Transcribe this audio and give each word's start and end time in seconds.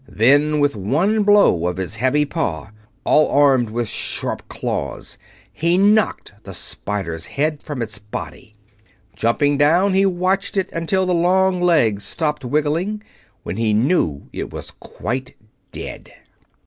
Then, 0.09 0.57
with 0.59 0.75
one 0.75 1.21
blow 1.21 1.67
of 1.67 1.77
his 1.77 1.97
heavy 1.97 2.25
paw, 2.25 2.71
all 3.03 3.29
armed 3.29 3.69
with 3.69 3.87
sharp 3.87 4.49
claws, 4.49 5.19
he 5.53 5.77
knocked 5.77 6.31
the 6.41 6.55
spider's 6.55 7.27
head 7.27 7.61
from 7.61 7.83
its 7.83 7.99
body. 7.99 8.55
Jumping 9.15 9.59
down, 9.59 9.93
he 9.93 10.07
watched 10.07 10.57
it 10.57 10.71
until 10.71 11.05
the 11.05 11.13
long 11.13 11.61
legs 11.61 12.03
stopped 12.03 12.43
wiggling, 12.43 13.03
when 13.43 13.57
he 13.57 13.73
knew 13.75 14.27
it 14.33 14.49
was 14.51 14.71
quite 14.71 15.35
dead. 15.71 16.11